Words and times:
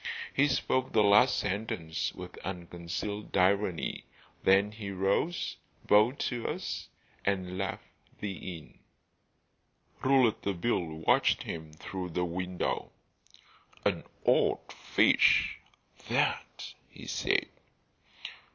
He 0.33 0.47
spoke 0.47 0.93
the 0.93 1.03
last 1.03 1.37
sentence 1.37 2.11
with 2.15 2.35
unconcealed 2.39 3.37
irony. 3.37 4.05
Then 4.41 4.71
he 4.71 4.89
rose, 4.89 5.57
bowed 5.85 6.17
to 6.21 6.47
us, 6.47 6.89
and 7.23 7.55
left 7.55 7.83
the 8.19 8.33
inn. 8.57 8.79
Rouletabille 10.03 11.03
watched 11.05 11.43
him 11.43 11.73
through 11.73 12.09
the 12.09 12.25
window. 12.25 12.91
"An 13.85 14.03
odd 14.25 14.73
fish, 14.73 15.59
that!" 16.09 16.73
he 16.89 17.05
said. 17.05 17.49